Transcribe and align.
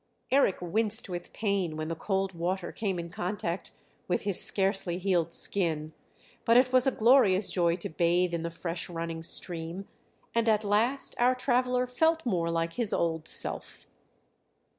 Eric 0.31 0.57
winced 0.63 1.09
with 1.09 1.31
pain 1.31 1.77
when 1.77 1.87
the 1.87 1.95
cold 1.95 2.33
water 2.33 2.71
came 2.71 2.97
in 2.97 3.11
contact 3.11 3.69
with 4.07 4.23
his 4.23 4.43
scarcely 4.43 4.97
healed 4.97 5.31
skin; 5.31 5.93
but 6.43 6.57
it 6.57 6.73
was 6.73 6.87
a 6.87 6.91
glorious 6.91 7.49
joy 7.51 7.75
to 7.75 7.87
bathe 7.87 8.33
in 8.33 8.41
the 8.41 8.49
fresh 8.49 8.89
running 8.89 9.21
stream, 9.21 9.87
and 10.33 10.49
at 10.49 10.63
last 10.63 11.13
our 11.19 11.35
traveller 11.35 11.85
felt 11.85 12.25
more 12.25 12.49
like 12.49 12.73
his 12.73 12.93
old 12.93 13.27
self. 13.27 13.85